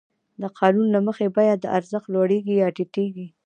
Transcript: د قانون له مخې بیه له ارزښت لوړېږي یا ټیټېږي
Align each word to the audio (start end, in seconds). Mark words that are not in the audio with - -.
د 0.41 0.43
قانون 0.59 0.87
له 0.95 0.99
مخې 1.07 1.27
بیه 1.35 1.55
له 1.63 1.67
ارزښت 1.77 2.07
لوړېږي 2.13 2.53
یا 2.63 2.67
ټیټېږي 2.75 3.27